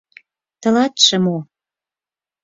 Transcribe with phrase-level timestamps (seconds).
[0.61, 1.37] Тылатше мо?